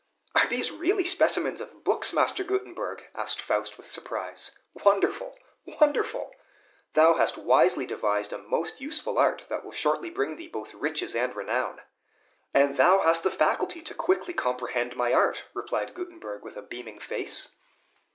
"Are 0.33 0.47
these 0.47 0.71
really 0.71 1.03
specimens 1.03 1.61
of 1.61 1.83
books, 1.83 2.11
Master 2.11 2.43
Gutenberg?" 2.43 3.05
asked 3.13 3.39
Faust 3.39 3.77
with 3.77 3.85
surprise. 3.85 4.57
"Wonderful! 4.83 5.37
wonderful! 5.79 6.33
thou 6.93 7.13
hast 7.13 7.37
wisely 7.37 7.85
devised 7.85 8.33
a 8.33 8.39
most 8.39 8.81
useful 8.81 9.19
art, 9.19 9.43
that 9.49 9.63
will 9.63 9.71
shortly 9.71 10.09
bring 10.09 10.37
thee 10.37 10.47
both 10.47 10.73
riches 10.73 11.13
and 11.15 11.35
renown!" 11.35 11.81
"And 12.51 12.77
thou 12.77 12.97
hast 13.01 13.21
the 13.21 13.29
faculty 13.29 13.83
to 13.83 13.93
quickly 13.93 14.33
comprehend 14.33 14.95
my 14.95 15.13
art," 15.13 15.45
replied 15.53 15.93
Gutenberg 15.93 16.41
with 16.41 16.57
a 16.57 16.63
beaming 16.63 16.97
face. 16.97 17.51